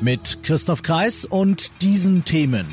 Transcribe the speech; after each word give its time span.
Mit 0.00 0.38
Christoph 0.42 0.82
Kreis 0.82 1.24
und 1.24 1.82
diesen 1.82 2.24
Themen. 2.24 2.66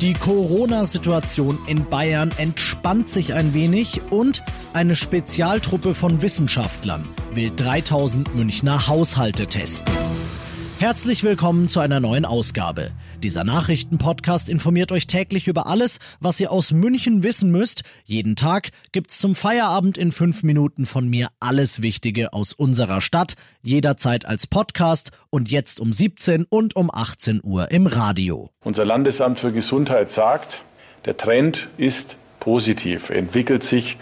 Die 0.00 0.14
Corona-Situation 0.14 1.58
in 1.66 1.84
Bayern 1.88 2.32
entspannt 2.36 3.10
sich 3.10 3.34
ein 3.34 3.54
wenig 3.54 4.00
und 4.10 4.42
eine 4.72 4.96
Spezialtruppe 4.96 5.94
von 5.94 6.22
Wissenschaftlern 6.22 7.04
will 7.32 7.52
3000 7.54 8.34
Münchner 8.34 8.88
Haushalte 8.88 9.46
testen. 9.46 10.01
Herzlich 10.82 11.22
willkommen 11.22 11.68
zu 11.68 11.78
einer 11.78 12.00
neuen 12.00 12.24
Ausgabe. 12.24 12.90
Dieser 13.22 13.44
Nachrichtenpodcast 13.44 14.48
informiert 14.48 14.90
euch 14.90 15.06
täglich 15.06 15.46
über 15.46 15.68
alles, 15.68 16.00
was 16.18 16.40
ihr 16.40 16.50
aus 16.50 16.72
München 16.72 17.22
wissen 17.22 17.52
müsst. 17.52 17.84
Jeden 18.04 18.34
Tag 18.34 18.70
gibt's 18.90 19.18
zum 19.18 19.36
Feierabend 19.36 19.96
in 19.96 20.10
fünf 20.10 20.42
Minuten 20.42 20.84
von 20.84 21.08
mir 21.08 21.28
alles 21.38 21.82
Wichtige 21.82 22.32
aus 22.32 22.52
unserer 22.52 23.00
Stadt, 23.00 23.34
jederzeit 23.62 24.26
als 24.26 24.48
Podcast 24.48 25.12
und 25.30 25.52
jetzt 25.52 25.78
um 25.78 25.92
17 25.92 26.46
und 26.50 26.74
um 26.74 26.90
18 26.92 27.42
Uhr 27.44 27.70
im 27.70 27.86
Radio. 27.86 28.50
Unser 28.64 28.84
Landesamt 28.84 29.38
für 29.38 29.52
Gesundheit 29.52 30.10
sagt, 30.10 30.64
der 31.04 31.16
Trend 31.16 31.68
ist 31.76 32.16
positiv, 32.40 33.10
entwickelt 33.10 33.62
sich 33.62 33.98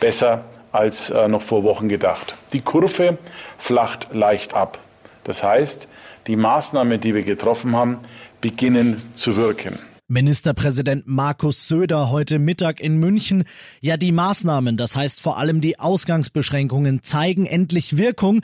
besser 0.00 0.44
als 0.72 1.10
äh, 1.10 1.28
noch 1.28 1.42
vor 1.42 1.62
Wochen 1.62 1.88
gedacht. 1.88 2.34
Die 2.52 2.60
Kurve 2.60 3.18
flacht 3.56 4.08
leicht 4.12 4.52
ab. 4.54 4.80
Das 5.24 5.42
heißt, 5.42 5.88
die 6.26 6.36
Maßnahmen, 6.36 7.00
die 7.00 7.14
wir 7.14 7.22
getroffen 7.22 7.74
haben, 7.74 7.98
beginnen 8.40 9.02
zu 9.14 9.36
wirken. 9.36 9.78
Ministerpräsident 10.06 11.04
Markus 11.06 11.66
Söder 11.66 12.10
heute 12.10 12.38
Mittag 12.38 12.80
in 12.80 12.98
München. 12.98 13.44
Ja, 13.80 13.96
die 13.96 14.12
Maßnahmen, 14.12 14.76
das 14.76 14.96
heißt 14.96 15.22
vor 15.22 15.38
allem 15.38 15.62
die 15.62 15.80
Ausgangsbeschränkungen, 15.80 17.02
zeigen 17.02 17.46
endlich 17.46 17.96
Wirkung. 17.96 18.42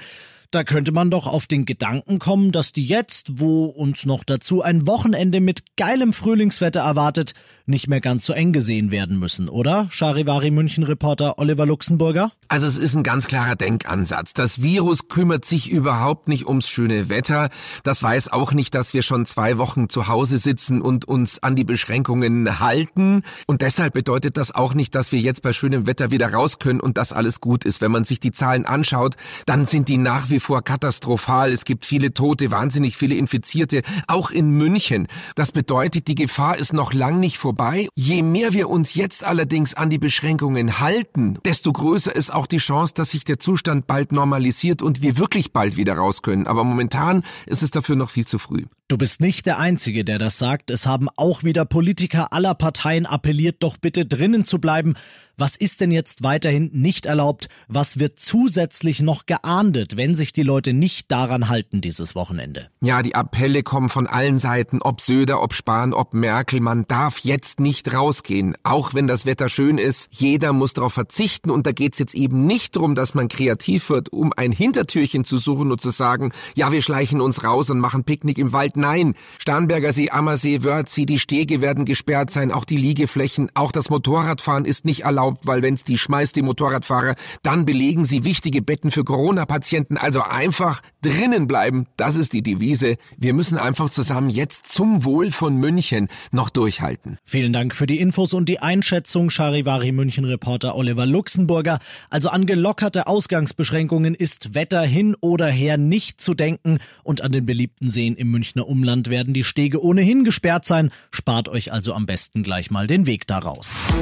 Da 0.52 0.64
könnte 0.64 0.90
man 0.90 1.12
doch 1.12 1.28
auf 1.28 1.46
den 1.46 1.64
Gedanken 1.64 2.18
kommen, 2.18 2.50
dass 2.50 2.72
die 2.72 2.84
jetzt, 2.84 3.38
wo 3.38 3.66
uns 3.66 4.04
noch 4.04 4.24
dazu 4.24 4.62
ein 4.62 4.84
Wochenende 4.88 5.40
mit 5.40 5.76
geilem 5.76 6.12
Frühlingswetter 6.12 6.80
erwartet, 6.80 7.34
nicht 7.66 7.86
mehr 7.86 8.00
ganz 8.00 8.26
so 8.26 8.32
eng 8.32 8.52
gesehen 8.52 8.90
werden 8.90 9.16
müssen, 9.16 9.48
oder? 9.48 9.86
Charivari 9.90 10.50
München-Reporter 10.50 11.38
Oliver 11.38 11.66
Luxemburger? 11.66 12.32
Also 12.48 12.66
es 12.66 12.78
ist 12.78 12.96
ein 12.96 13.04
ganz 13.04 13.28
klarer 13.28 13.54
Denkansatz. 13.54 14.34
Das 14.34 14.60
Virus 14.60 15.06
kümmert 15.06 15.44
sich 15.44 15.70
überhaupt 15.70 16.26
nicht 16.26 16.48
ums 16.48 16.68
schöne 16.68 17.08
Wetter. 17.08 17.50
Das 17.84 18.02
weiß 18.02 18.32
auch 18.32 18.52
nicht, 18.52 18.74
dass 18.74 18.92
wir 18.92 19.02
schon 19.02 19.26
zwei 19.26 19.56
Wochen 19.56 19.88
zu 19.88 20.08
Hause 20.08 20.38
sitzen 20.38 20.82
und 20.82 21.04
uns 21.04 21.40
an 21.44 21.54
die 21.54 21.62
Beschränkungen 21.62 22.58
halten. 22.58 23.22
Und 23.46 23.62
deshalb 23.62 23.92
bedeutet 23.92 24.36
das 24.36 24.52
auch 24.52 24.74
nicht, 24.74 24.96
dass 24.96 25.12
wir 25.12 25.20
jetzt 25.20 25.42
bei 25.42 25.52
schönem 25.52 25.86
Wetter 25.86 26.10
wieder 26.10 26.32
raus 26.32 26.58
können 26.58 26.80
und 26.80 26.98
das 26.98 27.12
alles 27.12 27.40
gut 27.40 27.64
ist. 27.64 27.80
Wenn 27.80 27.92
man 27.92 28.04
sich 28.04 28.18
die 28.18 28.32
Zahlen 28.32 28.66
anschaut, 28.66 29.14
dann 29.46 29.66
sind 29.66 29.88
die 29.88 29.96
nach 29.96 30.28
wie 30.28 30.39
vor 30.40 30.62
katastrophal. 30.62 31.52
Es 31.52 31.64
gibt 31.64 31.86
viele 31.86 32.12
Tote, 32.12 32.50
wahnsinnig 32.50 32.96
viele 32.96 33.14
Infizierte, 33.14 33.82
auch 34.08 34.30
in 34.30 34.50
München. 34.50 35.06
Das 35.34 35.52
bedeutet, 35.52 36.08
die 36.08 36.14
Gefahr 36.14 36.56
ist 36.56 36.72
noch 36.72 36.92
lang 36.92 37.20
nicht 37.20 37.38
vorbei. 37.38 37.88
Je 37.94 38.22
mehr 38.22 38.52
wir 38.52 38.68
uns 38.68 38.94
jetzt 38.94 39.24
allerdings 39.24 39.74
an 39.74 39.90
die 39.90 39.98
Beschränkungen 39.98 40.80
halten, 40.80 41.38
desto 41.44 41.72
größer 41.72 42.14
ist 42.14 42.32
auch 42.32 42.46
die 42.46 42.58
Chance, 42.58 42.94
dass 42.94 43.10
sich 43.10 43.24
der 43.24 43.38
Zustand 43.38 43.86
bald 43.86 44.12
normalisiert 44.12 44.82
und 44.82 45.02
wir 45.02 45.16
wirklich 45.16 45.52
bald 45.52 45.76
wieder 45.76 45.94
raus 45.94 46.22
können. 46.22 46.46
Aber 46.46 46.64
momentan 46.64 47.22
ist 47.46 47.62
es 47.62 47.70
dafür 47.70 47.96
noch 47.96 48.10
viel 48.10 48.26
zu 48.26 48.38
früh. 48.38 48.64
Du 48.90 48.98
bist 48.98 49.20
nicht 49.20 49.46
der 49.46 49.60
Einzige, 49.60 50.04
der 50.04 50.18
das 50.18 50.36
sagt. 50.36 50.68
Es 50.68 50.84
haben 50.84 51.08
auch 51.14 51.44
wieder 51.44 51.64
Politiker 51.64 52.32
aller 52.32 52.56
Parteien 52.56 53.06
appelliert, 53.06 53.62
doch 53.62 53.76
bitte 53.76 54.04
drinnen 54.04 54.44
zu 54.44 54.58
bleiben. 54.58 54.96
Was 55.38 55.56
ist 55.56 55.80
denn 55.80 55.90
jetzt 55.90 56.22
weiterhin 56.22 56.70
nicht 56.74 57.06
erlaubt? 57.06 57.48
Was 57.66 57.98
wird 57.98 58.18
zusätzlich 58.18 59.00
noch 59.00 59.24
geahndet, 59.24 59.96
wenn 59.96 60.14
sich 60.14 60.34
die 60.34 60.42
Leute 60.42 60.74
nicht 60.74 61.10
daran 61.10 61.48
halten 61.48 61.80
dieses 61.80 62.14
Wochenende? 62.14 62.68
Ja, 62.82 63.00
die 63.02 63.14
Appelle 63.14 63.62
kommen 63.62 63.88
von 63.88 64.06
allen 64.06 64.38
Seiten, 64.38 64.82
ob 64.82 65.00
Söder, 65.00 65.40
ob 65.40 65.54
Spahn, 65.54 65.94
ob 65.94 66.12
Merkel. 66.12 66.60
Man 66.60 66.84
darf 66.86 67.20
jetzt 67.20 67.58
nicht 67.58 67.94
rausgehen, 67.94 68.54
auch 68.64 68.92
wenn 68.92 69.06
das 69.06 69.24
Wetter 69.24 69.48
schön 69.48 69.78
ist. 69.78 70.08
Jeder 70.10 70.52
muss 70.52 70.74
darauf 70.74 70.92
verzichten 70.92 71.50
und 71.50 71.64
da 71.64 71.72
geht's 71.72 71.98
jetzt 71.98 72.14
eben 72.14 72.46
nicht 72.46 72.76
darum, 72.76 72.94
dass 72.94 73.14
man 73.14 73.28
kreativ 73.28 73.88
wird, 73.88 74.12
um 74.12 74.34
ein 74.36 74.52
Hintertürchen 74.52 75.24
zu 75.24 75.38
suchen 75.38 75.70
und 75.70 75.80
zu 75.80 75.90
sagen, 75.90 76.32
ja, 76.54 76.70
wir 76.70 76.82
schleichen 76.82 77.22
uns 77.22 77.44
raus 77.44 77.70
und 77.70 77.78
machen 77.78 78.04
Picknick 78.04 78.36
im 78.36 78.52
Wald. 78.52 78.76
Nein, 78.80 79.14
Starnberger 79.38 79.92
See, 79.92 80.10
Ammersee, 80.10 80.64
Wörthsee, 80.64 81.06
die 81.06 81.18
Stege 81.18 81.60
werden 81.60 81.84
gesperrt 81.84 82.30
sein, 82.30 82.50
auch 82.50 82.64
die 82.64 82.76
Liegeflächen, 82.76 83.50
auch 83.54 83.72
das 83.72 83.90
Motorradfahren 83.90 84.64
ist 84.64 84.84
nicht 84.84 85.04
erlaubt, 85.04 85.46
weil 85.46 85.62
wenn's 85.62 85.84
die 85.84 85.98
schmeißt, 85.98 86.34
die 86.34 86.42
Motorradfahrer, 86.42 87.14
dann 87.42 87.64
belegen 87.66 88.04
sie 88.04 88.24
wichtige 88.24 88.62
Betten 88.62 88.90
für 88.90 89.04
Corona-Patienten. 89.04 89.96
Also 89.96 90.22
einfach 90.22 90.82
drinnen 91.02 91.46
bleiben, 91.46 91.86
das 91.96 92.16
ist 92.16 92.32
die 92.32 92.42
Devise. 92.42 92.96
Wir 93.16 93.34
müssen 93.34 93.58
einfach 93.58 93.90
zusammen 93.90 94.30
jetzt 94.30 94.68
zum 94.68 95.04
Wohl 95.04 95.30
von 95.30 95.56
München 95.56 96.08
noch 96.30 96.50
durchhalten. 96.50 97.18
Vielen 97.24 97.52
Dank 97.52 97.74
für 97.74 97.86
die 97.86 98.00
Infos 98.00 98.34
und 98.34 98.48
die 98.48 98.60
Einschätzung, 98.60 99.30
Charivari 99.30 99.92
München-Reporter 99.92 100.74
Oliver 100.76 101.06
Luxemburger. 101.06 101.78
Also 102.10 102.28
an 102.28 102.46
gelockerte 102.46 103.06
Ausgangsbeschränkungen 103.06 104.14
ist 104.14 104.54
Wetter 104.54 104.82
hin 104.82 105.16
oder 105.20 105.48
her 105.48 105.76
nicht 105.76 106.20
zu 106.20 106.34
denken 106.34 106.78
und 107.02 107.22
an 107.22 107.32
den 107.32 107.46
beliebten 107.46 107.88
Seen 107.88 108.16
im 108.16 108.30
Münchner 108.30 108.68
Umland 108.68 109.08
werden 109.08 109.34
die 109.34 109.44
Stege 109.44 109.82
ohnehin 109.82 110.24
gesperrt 110.24 110.66
sein. 110.66 110.90
Spart 111.10 111.48
euch 111.48 111.72
also 111.72 111.94
am 111.94 112.06
besten 112.06 112.42
gleich 112.42 112.70
mal 112.70 112.86
den 112.86 113.06
Weg 113.06 113.26
daraus. 113.26 113.92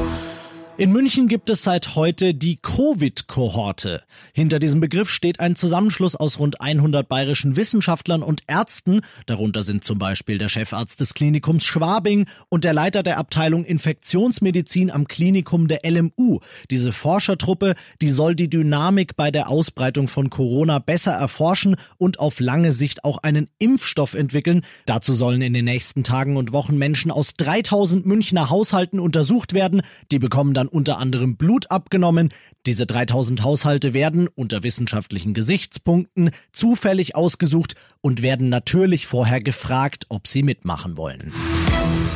In 0.80 0.92
München 0.92 1.26
gibt 1.26 1.50
es 1.50 1.64
seit 1.64 1.96
heute 1.96 2.34
die 2.34 2.60
Covid-Kohorte. 2.62 4.04
Hinter 4.32 4.60
diesem 4.60 4.78
Begriff 4.78 5.10
steht 5.10 5.40
ein 5.40 5.56
Zusammenschluss 5.56 6.14
aus 6.14 6.38
rund 6.38 6.60
100 6.60 7.08
bayerischen 7.08 7.56
Wissenschaftlern 7.56 8.22
und 8.22 8.42
Ärzten. 8.46 9.00
Darunter 9.26 9.64
sind 9.64 9.82
zum 9.82 9.98
Beispiel 9.98 10.38
der 10.38 10.48
Chefarzt 10.48 11.00
des 11.00 11.14
Klinikums 11.14 11.64
Schwabing 11.64 12.26
und 12.48 12.62
der 12.62 12.74
Leiter 12.74 13.02
der 13.02 13.18
Abteilung 13.18 13.64
Infektionsmedizin 13.64 14.92
am 14.92 15.08
Klinikum 15.08 15.66
der 15.66 15.80
LMU. 15.84 16.38
Diese 16.70 16.92
Forschertruppe, 16.92 17.74
die 18.00 18.10
soll 18.10 18.36
die 18.36 18.48
Dynamik 18.48 19.16
bei 19.16 19.32
der 19.32 19.50
Ausbreitung 19.50 20.06
von 20.06 20.30
Corona 20.30 20.78
besser 20.78 21.14
erforschen 21.14 21.74
und 21.96 22.20
auf 22.20 22.38
lange 22.38 22.70
Sicht 22.70 23.02
auch 23.02 23.18
einen 23.24 23.48
Impfstoff 23.58 24.14
entwickeln. 24.14 24.64
Dazu 24.86 25.12
sollen 25.12 25.42
in 25.42 25.54
den 25.54 25.64
nächsten 25.64 26.04
Tagen 26.04 26.36
und 26.36 26.52
Wochen 26.52 26.78
Menschen 26.78 27.10
aus 27.10 27.34
3000 27.34 28.06
Münchner 28.06 28.48
Haushalten 28.48 29.00
untersucht 29.00 29.54
werden. 29.54 29.82
Die 30.12 30.20
bekommen 30.20 30.54
dann 30.54 30.67
unter 30.68 30.98
anderem 30.98 31.36
Blut 31.36 31.70
abgenommen. 31.70 32.28
Diese 32.66 32.86
3000 32.86 33.42
Haushalte 33.42 33.94
werden 33.94 34.28
unter 34.28 34.62
wissenschaftlichen 34.62 35.34
Gesichtspunkten 35.34 36.30
zufällig 36.52 37.16
ausgesucht 37.16 37.74
und 38.00 38.22
werden 38.22 38.48
natürlich 38.48 39.06
vorher 39.06 39.40
gefragt, 39.40 40.06
ob 40.08 40.28
sie 40.28 40.42
mitmachen 40.42 40.96
wollen. 40.96 41.32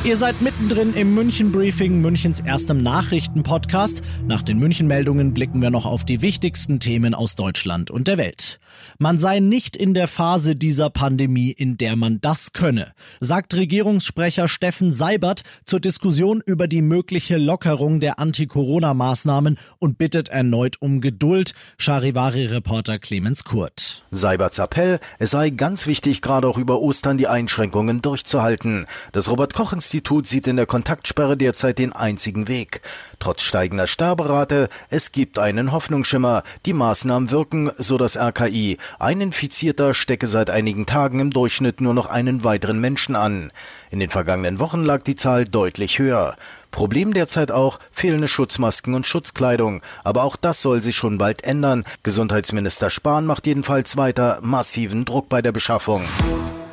Ihr 0.05 0.17
seid 0.17 0.41
mittendrin 0.41 0.93
im 0.95 1.15
München 1.15 1.53
Briefing, 1.53 2.01
Münchens 2.01 2.41
erstem 2.41 2.83
Nachrichtenpodcast. 2.83 4.01
Nach 4.27 4.41
den 4.41 4.59
München-Meldungen 4.59 5.33
blicken 5.33 5.61
wir 5.61 5.69
noch 5.69 5.85
auf 5.85 6.03
die 6.03 6.21
wichtigsten 6.21 6.81
Themen 6.81 7.13
aus 7.13 7.35
Deutschland 7.35 7.89
und 7.89 8.09
der 8.09 8.17
Welt. 8.17 8.59
Man 8.97 9.17
sei 9.17 9.39
nicht 9.39 9.77
in 9.77 9.93
der 9.93 10.09
Phase 10.09 10.57
dieser 10.57 10.89
Pandemie, 10.89 11.51
in 11.51 11.77
der 11.77 11.95
man 11.95 12.19
das 12.19 12.51
könne, 12.51 12.91
sagt 13.21 13.53
Regierungssprecher 13.53 14.49
Steffen 14.49 14.91
Seibert 14.91 15.43
zur 15.63 15.79
Diskussion 15.79 16.43
über 16.45 16.67
die 16.67 16.81
mögliche 16.81 17.37
Lockerung 17.37 18.01
der 18.01 18.19
Anti-Corona-Maßnahmen 18.19 19.57
und 19.79 19.97
bittet 19.97 20.27
erneut 20.27 20.81
um 20.81 20.99
Geduld. 20.99 21.53
Charivari-Reporter 21.77 22.99
Clemens 22.99 23.45
Kurt. 23.45 24.03
Seiberts 24.11 24.59
Appell, 24.59 24.99
es 25.17 25.31
sei 25.31 25.49
ganz 25.49 25.87
wichtig, 25.87 26.21
gerade 26.21 26.47
auch 26.47 26.57
über 26.57 26.81
Ostern 26.81 27.17
die 27.17 27.27
Einschränkungen 27.27 28.01
durchzuhalten. 28.01 28.83
Das 29.13 29.29
Robert-Koch-Institut 29.63 30.27
sieht 30.27 30.47
in 30.47 30.57
der 30.57 30.65
Kontaktsperre 30.65 31.37
derzeit 31.37 31.79
den 31.79 31.93
einzigen 31.93 32.49
Weg. 32.49 32.81
Trotz 33.19 33.43
steigender 33.43 33.87
Sterberate, 33.87 34.67
es 34.89 35.13
gibt 35.13 35.39
einen 35.39 35.71
Hoffnungsschimmer. 35.71 36.43
Die 36.65 36.73
Maßnahmen 36.73 37.31
wirken, 37.31 37.71
so 37.77 37.97
das 37.97 38.17
RKI. 38.17 38.77
Ein 38.99 39.21
Infizierter 39.21 39.93
stecke 39.93 40.27
seit 40.27 40.49
einigen 40.49 40.85
Tagen 40.85 41.21
im 41.21 41.29
Durchschnitt 41.29 41.79
nur 41.79 41.93
noch 41.93 42.07
einen 42.07 42.43
weiteren 42.43 42.81
Menschen 42.81 43.15
an. 43.15 43.51
In 43.89 44.01
den 44.01 44.09
vergangenen 44.09 44.59
Wochen 44.59 44.83
lag 44.83 45.01
die 45.03 45.15
Zahl 45.15 45.45
deutlich 45.45 45.97
höher. 45.97 46.35
Problem 46.71 47.13
derzeit 47.13 47.51
auch 47.51 47.79
fehlende 47.91 48.27
Schutzmasken 48.27 48.95
und 48.95 49.05
Schutzkleidung. 49.05 49.81
Aber 50.03 50.23
auch 50.23 50.35
das 50.35 50.61
soll 50.61 50.81
sich 50.81 50.97
schon 50.97 51.17
bald 51.17 51.45
ändern. 51.45 51.85
Gesundheitsminister 52.01 52.89
Spahn 52.89 53.25
macht 53.25 53.47
jedenfalls 53.47 53.95
weiter 53.95 54.39
massiven 54.41 55.05
Druck 55.05 55.29
bei 55.29 55.41
der 55.41 55.53
Beschaffung. 55.53 56.03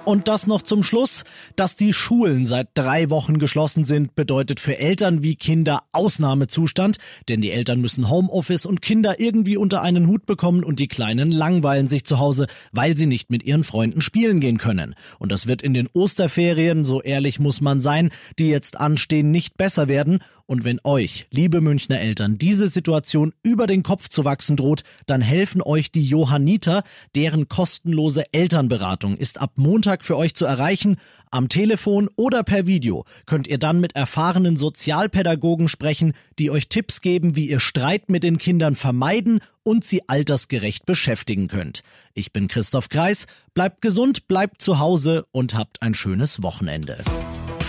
Und 0.04 0.28
das 0.28 0.46
noch 0.46 0.62
zum 0.62 0.82
Schluss. 0.82 1.24
Dass 1.56 1.76
die 1.76 1.92
Schulen 1.92 2.46
seit 2.46 2.68
drei 2.74 3.10
Wochen 3.10 3.38
geschlossen 3.38 3.84
sind, 3.84 4.14
bedeutet 4.14 4.58
für 4.58 4.78
Eltern 4.78 5.22
wie 5.22 5.36
Kinder 5.36 5.82
Ausnahmezustand, 5.92 6.96
denn 7.28 7.40
die 7.40 7.50
Eltern 7.50 7.80
müssen 7.80 8.08
Homeoffice 8.08 8.66
und 8.66 8.82
Kinder 8.82 9.20
irgendwie 9.20 9.56
unter 9.56 9.82
einen 9.82 10.06
Hut 10.06 10.26
bekommen 10.26 10.64
und 10.64 10.78
die 10.78 10.88
Kleinen 10.88 11.30
langweilen 11.30 11.86
sich 11.86 12.04
zu 12.04 12.18
Hause, 12.18 12.46
weil 12.72 12.96
sie 12.96 13.06
nicht 13.06 13.30
mit 13.30 13.42
ihren 13.42 13.64
Freunden 13.64 14.00
spielen 14.00 14.40
gehen 14.40 14.58
können. 14.58 14.94
Und 15.18 15.30
das 15.32 15.46
wird 15.46 15.62
in 15.62 15.74
den 15.74 15.88
Osterferien, 15.92 16.84
so 16.84 17.02
ehrlich 17.02 17.38
muss 17.38 17.60
man 17.60 17.80
sein, 17.80 18.10
die 18.38 18.48
jetzt 18.48 18.80
anstehen, 18.80 19.30
nicht 19.30 19.56
besser 19.56 19.88
werden 19.88 20.20
und 20.50 20.64
wenn 20.64 20.80
euch, 20.82 21.28
liebe 21.30 21.60
Münchner 21.60 22.00
Eltern, 22.00 22.36
diese 22.36 22.68
Situation 22.68 23.32
über 23.44 23.68
den 23.68 23.84
Kopf 23.84 24.08
zu 24.08 24.24
wachsen 24.24 24.56
droht, 24.56 24.82
dann 25.06 25.20
helfen 25.20 25.62
euch 25.62 25.92
die 25.92 26.04
Johanniter, 26.04 26.82
deren 27.14 27.46
kostenlose 27.46 28.24
Elternberatung 28.32 29.16
ist 29.16 29.40
ab 29.40 29.52
Montag 29.54 30.04
für 30.04 30.16
euch 30.16 30.34
zu 30.34 30.46
erreichen. 30.46 30.96
Am 31.30 31.48
Telefon 31.48 32.10
oder 32.16 32.42
per 32.42 32.66
Video 32.66 33.04
könnt 33.26 33.46
ihr 33.46 33.58
dann 33.58 33.78
mit 33.78 33.94
erfahrenen 33.94 34.56
Sozialpädagogen 34.56 35.68
sprechen, 35.68 36.14
die 36.40 36.50
euch 36.50 36.68
Tipps 36.68 37.00
geben, 37.00 37.36
wie 37.36 37.48
ihr 37.48 37.60
Streit 37.60 38.10
mit 38.10 38.24
den 38.24 38.38
Kindern 38.38 38.74
vermeiden 38.74 39.38
und 39.62 39.84
sie 39.84 40.08
altersgerecht 40.08 40.84
beschäftigen 40.84 41.46
könnt. 41.46 41.84
Ich 42.12 42.32
bin 42.32 42.48
Christoph 42.48 42.88
Kreis, 42.88 43.28
bleibt 43.54 43.82
gesund, 43.82 44.26
bleibt 44.26 44.60
zu 44.60 44.80
Hause 44.80 45.26
und 45.30 45.54
habt 45.54 45.80
ein 45.80 45.94
schönes 45.94 46.42
Wochenende. 46.42 46.98